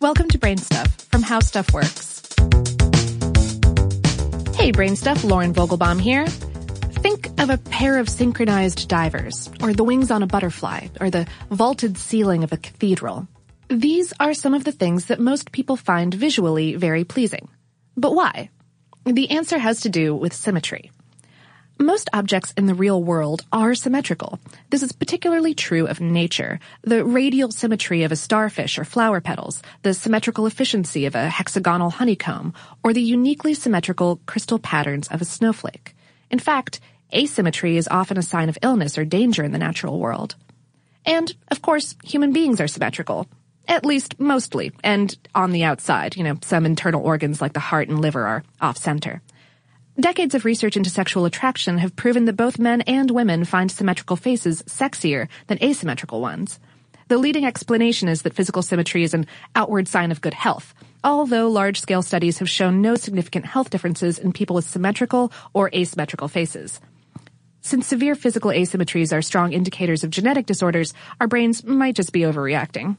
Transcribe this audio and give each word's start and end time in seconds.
Welcome 0.00 0.28
to 0.28 0.38
Brain 0.38 0.58
Stuff 0.58 0.94
from 1.10 1.22
How 1.22 1.40
Stuff 1.40 1.72
Works. 1.72 2.22
Hey, 4.54 4.70
Brain 4.70 4.94
Stuff, 4.94 5.24
Lauren 5.24 5.52
Vogelbaum 5.52 6.00
here. 6.00 6.24
Think 6.24 7.26
of 7.40 7.50
a 7.50 7.58
pair 7.58 7.98
of 7.98 8.08
synchronized 8.08 8.88
divers, 8.88 9.50
or 9.60 9.72
the 9.72 9.82
wings 9.82 10.12
on 10.12 10.22
a 10.22 10.28
butterfly, 10.28 10.86
or 11.00 11.10
the 11.10 11.26
vaulted 11.50 11.98
ceiling 11.98 12.44
of 12.44 12.52
a 12.52 12.56
cathedral. 12.56 13.26
These 13.70 14.12
are 14.20 14.34
some 14.34 14.54
of 14.54 14.62
the 14.62 14.70
things 14.70 15.06
that 15.06 15.18
most 15.18 15.50
people 15.50 15.74
find 15.76 16.14
visually 16.14 16.76
very 16.76 17.02
pleasing. 17.02 17.48
But 17.96 18.14
why? 18.14 18.50
The 19.04 19.32
answer 19.32 19.58
has 19.58 19.80
to 19.80 19.88
do 19.88 20.14
with 20.14 20.32
symmetry. 20.32 20.92
Most 21.80 22.10
objects 22.12 22.52
in 22.56 22.66
the 22.66 22.74
real 22.74 23.00
world 23.00 23.42
are 23.52 23.72
symmetrical. 23.72 24.40
This 24.68 24.82
is 24.82 24.90
particularly 24.90 25.54
true 25.54 25.86
of 25.86 26.00
nature. 26.00 26.58
The 26.82 27.04
radial 27.04 27.52
symmetry 27.52 28.02
of 28.02 28.10
a 28.10 28.16
starfish 28.16 28.80
or 28.80 28.84
flower 28.84 29.20
petals, 29.20 29.62
the 29.82 29.94
symmetrical 29.94 30.46
efficiency 30.46 31.06
of 31.06 31.14
a 31.14 31.28
hexagonal 31.28 31.90
honeycomb, 31.90 32.52
or 32.82 32.92
the 32.92 33.00
uniquely 33.00 33.54
symmetrical 33.54 34.20
crystal 34.26 34.58
patterns 34.58 35.06
of 35.06 35.22
a 35.22 35.24
snowflake. 35.24 35.94
In 36.32 36.40
fact, 36.40 36.80
asymmetry 37.14 37.76
is 37.76 37.86
often 37.88 38.18
a 38.18 38.22
sign 38.22 38.48
of 38.48 38.58
illness 38.60 38.98
or 38.98 39.04
danger 39.04 39.44
in 39.44 39.52
the 39.52 39.58
natural 39.58 40.00
world. 40.00 40.34
And, 41.06 41.32
of 41.48 41.62
course, 41.62 41.94
human 42.02 42.32
beings 42.32 42.60
are 42.60 42.66
symmetrical. 42.66 43.28
At 43.68 43.86
least 43.86 44.18
mostly, 44.18 44.72
and 44.82 45.16
on 45.32 45.52
the 45.52 45.62
outside, 45.62 46.16
you 46.16 46.24
know, 46.24 46.38
some 46.42 46.66
internal 46.66 47.04
organs 47.04 47.40
like 47.40 47.52
the 47.52 47.60
heart 47.60 47.88
and 47.88 48.00
liver 48.00 48.26
are 48.26 48.42
off 48.60 48.78
center. 48.78 49.22
Decades 50.00 50.36
of 50.36 50.44
research 50.44 50.76
into 50.76 50.90
sexual 50.90 51.24
attraction 51.24 51.78
have 51.78 51.96
proven 51.96 52.24
that 52.26 52.36
both 52.36 52.60
men 52.60 52.82
and 52.82 53.10
women 53.10 53.44
find 53.44 53.68
symmetrical 53.68 54.14
faces 54.14 54.62
sexier 54.62 55.26
than 55.48 55.60
asymmetrical 55.60 56.20
ones. 56.20 56.60
The 57.08 57.18
leading 57.18 57.44
explanation 57.44 58.08
is 58.08 58.22
that 58.22 58.34
physical 58.34 58.62
symmetry 58.62 59.02
is 59.02 59.12
an 59.12 59.26
outward 59.56 59.88
sign 59.88 60.12
of 60.12 60.20
good 60.20 60.34
health, 60.34 60.72
although 61.02 61.48
large-scale 61.48 62.02
studies 62.02 62.38
have 62.38 62.48
shown 62.48 62.80
no 62.80 62.94
significant 62.94 63.46
health 63.46 63.70
differences 63.70 64.20
in 64.20 64.32
people 64.32 64.54
with 64.54 64.68
symmetrical 64.68 65.32
or 65.52 65.68
asymmetrical 65.74 66.28
faces. 66.28 66.80
Since 67.60 67.88
severe 67.88 68.14
physical 68.14 68.52
asymmetries 68.52 69.12
are 69.12 69.20
strong 69.20 69.52
indicators 69.52 70.04
of 70.04 70.10
genetic 70.10 70.46
disorders, 70.46 70.94
our 71.20 71.26
brains 71.26 71.64
might 71.64 71.96
just 71.96 72.12
be 72.12 72.20
overreacting. 72.20 72.96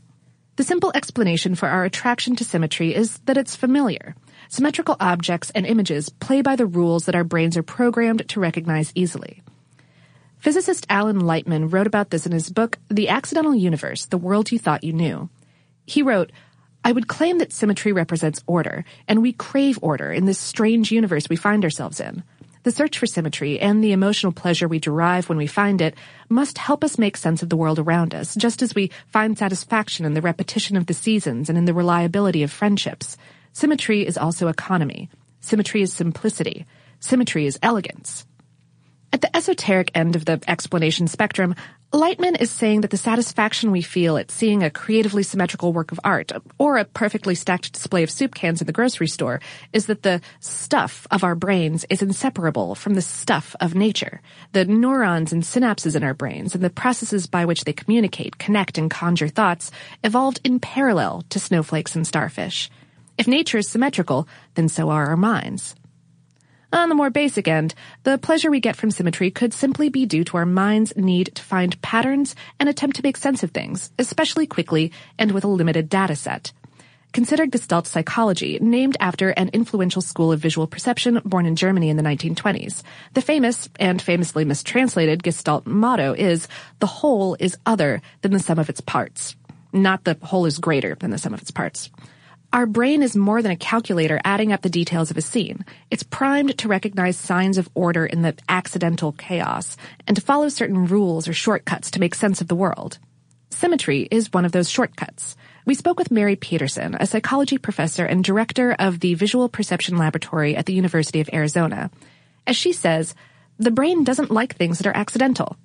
The 0.58 0.66
simple 0.66 0.92
explanation 0.94 1.56
for 1.56 1.70
our 1.70 1.86
attraction 1.86 2.36
to 2.36 2.44
symmetry 2.44 2.94
is 2.94 3.20
that 3.20 3.38
it's 3.38 3.56
familiar. 3.56 4.16
Symmetrical 4.52 4.96
objects 5.00 5.52
and 5.52 5.64
images 5.64 6.10
play 6.10 6.42
by 6.42 6.56
the 6.56 6.66
rules 6.66 7.06
that 7.06 7.14
our 7.14 7.24
brains 7.24 7.56
are 7.56 7.62
programmed 7.62 8.28
to 8.30 8.40
recognize 8.40 8.92
easily. 8.96 9.44
Physicist 10.40 10.88
Alan 10.90 11.22
Lightman 11.22 11.72
wrote 11.72 11.86
about 11.86 12.10
this 12.10 12.26
in 12.26 12.32
his 12.32 12.50
book, 12.50 12.80
The 12.90 13.10
Accidental 13.10 13.54
Universe, 13.54 14.06
The 14.06 14.18
World 14.18 14.52
You 14.52 14.58
Thought 14.58 14.84
You 14.84 14.92
Knew. 14.92 15.30
He 15.86 16.02
wrote, 16.02 16.32
I 16.84 16.94
would 16.94 17.08
claim 17.08 17.38
that 17.38 17.54
symmetry 17.54 17.92
represents 17.92 18.42
order, 18.48 18.86
and 19.08 19.22
we 19.22 19.34
crave 19.34 19.78
order 19.84 20.12
in 20.12 20.26
this 20.26 20.40
strange 20.40 20.92
universe 20.92 21.30
we 21.30 21.36
find 21.36 21.64
ourselves 21.64 22.00
in. 22.00 22.24
The 22.64 22.72
search 22.72 22.98
for 22.98 23.06
symmetry 23.06 23.60
and 23.60 23.84
the 23.84 23.92
emotional 23.92 24.32
pleasure 24.32 24.68
we 24.68 24.80
derive 24.80 25.30
when 25.30 25.38
we 25.38 25.46
find 25.46 25.80
it 25.80 25.94
must 26.28 26.58
help 26.58 26.84
us 26.84 26.98
make 26.98 27.18
sense 27.18 27.44
of 27.44 27.50
the 27.50 27.58
world 27.58 27.78
around 27.78 28.16
us, 28.16 28.34
just 28.34 28.64
as 28.64 28.74
we 28.74 28.90
find 29.06 29.38
satisfaction 29.38 30.08
in 30.08 30.16
the 30.16 30.22
repetition 30.22 30.76
of 30.76 30.88
the 30.88 30.96
seasons 30.96 31.50
and 31.50 31.58
in 31.58 31.66
the 31.66 31.74
reliability 31.76 32.42
of 32.42 32.52
friendships. 32.52 33.16
Symmetry 33.54 34.06
is 34.06 34.18
also 34.18 34.48
economy. 34.48 35.10
Symmetry 35.42 35.82
is 35.82 35.94
simplicity. 35.94 36.66
Symmetry 37.00 37.46
is 37.46 37.60
elegance. 37.62 38.26
At 39.12 39.22
the 39.22 39.36
esoteric 39.36 39.92
end 39.96 40.16
of 40.16 40.26
the 40.26 40.40
explanation 40.48 41.08
spectrum, 41.08 41.56
Lightman 41.92 42.40
is 42.40 42.52
saying 42.52 42.82
that 42.82 42.92
the 42.92 42.98
satisfaction 42.98 43.72
we 43.72 43.82
feel 43.82 44.18
at 44.18 44.30
seeing 44.30 44.62
a 44.62 44.70
creatively 44.70 45.24
symmetrical 45.24 45.74
work 45.74 45.92
of 45.92 46.00
art 46.04 46.32
or 46.60 46.78
a 46.78 46.86
perfectly 46.86 47.34
stacked 47.34 47.74
display 47.74 48.04
of 48.04 48.12
soup 48.12 48.36
cans 48.36 48.62
in 48.62 48.68
the 48.68 48.72
grocery 48.72 49.08
store 49.08 49.42
is 49.74 49.88
that 49.88 50.04
the 50.04 50.22
stuff 50.40 51.08
of 51.10 51.24
our 51.24 51.34
brains 51.34 51.86
is 51.90 52.04
inseparable 52.04 52.76
from 52.76 52.94
the 52.94 53.02
stuff 53.02 53.56
of 53.60 53.74
nature. 53.74 54.22
The 54.52 54.66
neurons 54.66 55.34
and 55.34 55.42
synapses 55.42 55.96
in 55.96 56.04
our 56.04 56.14
brains 56.14 56.54
and 56.54 56.64
the 56.64 56.70
processes 56.70 57.26
by 57.26 57.46
which 57.46 57.64
they 57.64 57.74
communicate, 57.74 58.38
connect, 58.38 58.78
and 58.78 58.92
conjure 58.92 59.28
thoughts 59.28 59.72
evolved 60.04 60.42
in 60.44 60.60
parallel 60.60 61.24
to 61.30 61.40
snowflakes 61.40 61.96
and 61.96 62.06
starfish. 62.06 62.70
If 63.20 63.28
nature 63.28 63.58
is 63.58 63.68
symmetrical, 63.68 64.30
then 64.56 64.70
so 64.70 64.90
are 64.92 65.08
our 65.08 65.18
minds. 65.18 65.76
On 66.72 66.88
the 66.88 66.96
more 66.96 67.10
basic 67.10 67.50
end, 67.50 67.76
the 68.04 68.18
pleasure 68.18 68.50
we 68.50 68.62
get 68.62 68.78
from 68.78 68.92
symmetry 68.92 69.30
could 69.30 69.54
simply 69.54 69.90
be 69.90 70.06
due 70.06 70.24
to 70.24 70.38
our 70.38 70.46
mind's 70.46 70.96
need 70.96 71.36
to 71.36 71.44
find 71.44 71.82
patterns 71.82 72.34
and 72.62 72.70
attempt 72.70 72.96
to 72.96 73.04
make 73.04 73.18
sense 73.18 73.44
of 73.44 73.52
things, 73.52 73.92
especially 74.00 74.48
quickly 74.48 74.94
and 75.18 75.34
with 75.34 75.44
a 75.44 75.50
limited 75.50 75.90
data 75.90 76.16
set. 76.16 76.54
Consider 77.12 77.46
Gestalt 77.46 77.88
psychology, 77.88 78.58
named 78.62 78.96
after 79.02 79.32
an 79.32 79.50
influential 79.50 80.02
school 80.02 80.32
of 80.32 80.40
visual 80.40 80.66
perception 80.66 81.22
born 81.26 81.46
in 81.46 81.58
Germany 81.58 81.90
in 81.90 81.98
the 81.98 82.04
1920s. 82.04 82.84
The 83.16 83.22
famous 83.22 83.68
and 83.82 84.02
famously 84.02 84.46
mistranslated 84.46 85.24
Gestalt 85.24 85.68
motto 85.68 86.14
is, 86.14 86.48
the 86.80 86.88
whole 86.88 87.36
is 87.38 87.58
other 87.66 88.02
than 88.22 88.32
the 88.32 88.40
sum 88.40 88.60
of 88.60 88.70
its 88.70 88.80
parts. 88.80 89.36
Not 89.74 90.06
the 90.06 90.18
whole 90.22 90.46
is 90.46 90.58
greater 90.58 90.96
than 90.96 91.12
the 91.12 91.18
sum 91.18 91.34
of 91.34 91.42
its 91.42 91.52
parts. 91.52 91.90
Our 92.52 92.66
brain 92.66 93.04
is 93.04 93.16
more 93.16 93.44
than 93.44 93.52
a 93.52 93.56
calculator 93.56 94.20
adding 94.24 94.52
up 94.52 94.64
the 94.64 94.72
details 94.72 95.12
of 95.12 95.18
a 95.18 95.22
scene. 95.22 95.64
It's 95.92 96.02
primed 96.02 96.58
to 96.58 96.68
recognize 96.68 97.16
signs 97.16 97.60
of 97.60 97.70
order 97.76 98.08
in 98.08 98.24
the 98.24 98.36
accidental 98.50 99.12
chaos 99.12 99.78
and 100.08 100.18
to 100.18 100.22
follow 100.22 100.50
certain 100.50 100.88
rules 100.88 101.28
or 101.28 101.34
shortcuts 101.34 101.92
to 101.92 102.00
make 102.00 102.16
sense 102.16 102.42
of 102.42 102.48
the 102.48 102.56
world. 102.56 102.98
Symmetry 103.52 104.08
is 104.10 104.34
one 104.34 104.46
of 104.46 104.52
those 104.52 104.68
shortcuts. 104.68 105.38
We 105.66 105.76
spoke 105.76 106.00
with 106.00 106.10
Mary 106.10 106.36
Peterson, 106.36 106.98
a 107.00 107.06
psychology 107.06 107.60
professor 107.60 108.06
and 108.06 108.24
director 108.24 108.76
of 108.80 109.00
the 109.00 109.14
Visual 109.14 109.48
Perception 109.48 109.98
Laboratory 109.98 110.56
at 110.56 110.66
the 110.66 110.74
University 110.74 111.22
of 111.22 111.30
Arizona. 111.32 111.92
As 112.48 112.56
she 112.56 112.74
says, 112.74 113.14
the 113.60 113.70
brain 113.70 114.04
doesn't 114.04 114.32
like 114.32 114.56
things 114.56 114.80
that 114.80 114.88
are 114.88 114.98
accidental. 114.98 115.56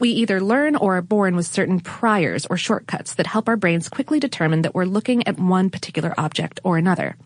We 0.00 0.10
either 0.10 0.40
learn 0.40 0.76
or 0.76 0.96
are 0.96 1.02
born 1.02 1.34
with 1.34 1.46
certain 1.46 1.80
priors 1.80 2.46
or 2.46 2.56
shortcuts 2.56 3.14
that 3.14 3.26
help 3.26 3.48
our 3.48 3.56
brains 3.56 3.88
quickly 3.88 4.20
determine 4.20 4.62
that 4.62 4.74
we're 4.74 4.84
looking 4.84 5.26
at 5.26 5.40
one 5.40 5.70
particular 5.70 6.14
object 6.16 6.60
or 6.62 6.78
another. 6.78 7.16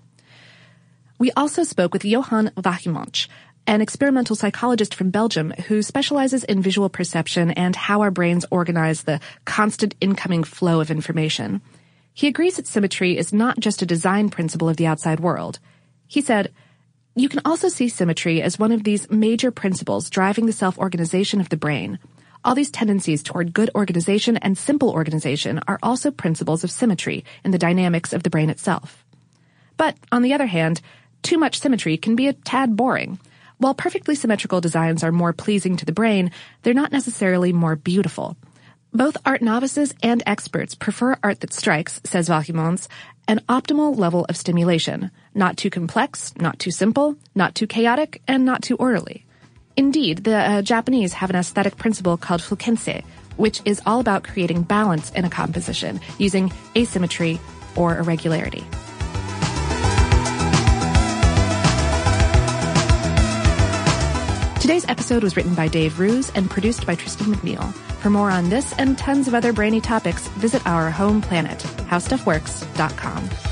We 1.18 1.30
also 1.32 1.64
spoke 1.64 1.92
with 1.92 2.04
Johan 2.04 2.48
Wagemans, 2.56 3.28
an 3.66 3.82
experimental 3.82 4.34
psychologist 4.34 4.94
from 4.94 5.10
Belgium 5.10 5.50
who 5.68 5.82
specializes 5.82 6.44
in 6.44 6.62
visual 6.62 6.88
perception 6.88 7.50
and 7.50 7.76
how 7.76 8.00
our 8.00 8.10
brains 8.10 8.46
organize 8.50 9.02
the 9.02 9.20
constant 9.44 9.94
incoming 10.00 10.42
flow 10.42 10.80
of 10.80 10.90
information. 10.90 11.60
He 12.14 12.26
agrees 12.26 12.56
that 12.56 12.66
symmetry 12.66 13.18
is 13.18 13.34
not 13.34 13.60
just 13.60 13.82
a 13.82 13.86
design 13.86 14.30
principle 14.30 14.68
of 14.68 14.78
the 14.78 14.86
outside 14.86 15.20
world. 15.20 15.58
He 16.06 16.22
said, 16.22 16.52
you 17.14 17.28
can 17.28 17.42
also 17.44 17.68
see 17.68 17.90
symmetry 17.90 18.40
as 18.40 18.58
one 18.58 18.72
of 18.72 18.82
these 18.82 19.10
major 19.10 19.50
principles 19.50 20.08
driving 20.08 20.46
the 20.46 20.52
self-organization 20.52 21.38
of 21.38 21.50
the 21.50 21.58
brain– 21.58 21.98
all 22.44 22.54
these 22.54 22.70
tendencies 22.70 23.22
toward 23.22 23.52
good 23.52 23.70
organization 23.74 24.36
and 24.36 24.58
simple 24.58 24.90
organization 24.90 25.60
are 25.68 25.78
also 25.82 26.10
principles 26.10 26.64
of 26.64 26.70
symmetry 26.70 27.24
in 27.44 27.50
the 27.50 27.58
dynamics 27.58 28.12
of 28.12 28.22
the 28.22 28.30
brain 28.30 28.50
itself. 28.50 29.04
But, 29.76 29.96
on 30.10 30.22
the 30.22 30.34
other 30.34 30.46
hand, 30.46 30.80
too 31.22 31.38
much 31.38 31.60
symmetry 31.60 31.96
can 31.96 32.16
be 32.16 32.26
a 32.26 32.32
tad 32.32 32.76
boring. 32.76 33.18
While 33.58 33.74
perfectly 33.74 34.16
symmetrical 34.16 34.60
designs 34.60 35.04
are 35.04 35.12
more 35.12 35.32
pleasing 35.32 35.76
to 35.76 35.84
the 35.84 35.92
brain, 35.92 36.32
they're 36.62 36.74
not 36.74 36.90
necessarily 36.90 37.52
more 37.52 37.76
beautiful. 37.76 38.36
Both 38.92 39.16
art 39.24 39.40
novices 39.40 39.94
and 40.02 40.22
experts 40.26 40.74
prefer 40.74 41.16
art 41.22 41.40
that 41.40 41.52
strikes, 41.52 42.00
says 42.04 42.28
Wagemans, 42.28 42.88
an 43.28 43.40
optimal 43.48 43.96
level 43.96 44.26
of 44.28 44.36
stimulation. 44.36 45.10
Not 45.34 45.56
too 45.56 45.70
complex, 45.70 46.34
not 46.36 46.58
too 46.58 46.72
simple, 46.72 47.16
not 47.34 47.54
too 47.54 47.66
chaotic, 47.66 48.20
and 48.26 48.44
not 48.44 48.62
too 48.62 48.76
orderly. 48.76 49.24
Indeed, 49.76 50.24
the 50.24 50.36
uh, 50.36 50.62
Japanese 50.62 51.14
have 51.14 51.30
an 51.30 51.36
aesthetic 51.36 51.76
principle 51.76 52.16
called 52.16 52.40
fukinsei, 52.42 53.04
which 53.36 53.62
is 53.64 53.80
all 53.86 54.00
about 54.00 54.24
creating 54.24 54.62
balance 54.62 55.10
in 55.12 55.24
a 55.24 55.30
composition 55.30 56.00
using 56.18 56.52
asymmetry 56.76 57.40
or 57.74 57.98
irregularity. 57.98 58.64
Today's 64.60 64.88
episode 64.88 65.24
was 65.24 65.36
written 65.36 65.56
by 65.56 65.66
Dave 65.66 65.98
Roos 65.98 66.30
and 66.36 66.48
produced 66.48 66.86
by 66.86 66.94
Tristan 66.94 67.34
McNeil. 67.34 67.74
For 68.00 68.10
more 68.10 68.30
on 68.30 68.48
this 68.48 68.72
and 68.78 68.96
tons 68.96 69.26
of 69.26 69.34
other 69.34 69.52
brainy 69.52 69.80
topics, 69.80 70.28
visit 70.28 70.64
our 70.66 70.88
home 70.88 71.20
planet, 71.20 71.58
howstuffworks.com. 71.58 73.51